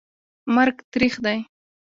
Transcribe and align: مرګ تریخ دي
مرګ 0.55 0.75
تریخ 0.93 1.13
دي 1.25 1.37